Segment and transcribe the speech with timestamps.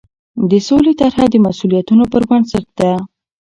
[0.49, 2.91] د سولې طرحه د مسوولیتونو پر بنسټ ده.